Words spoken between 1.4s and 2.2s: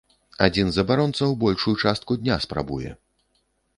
большую частку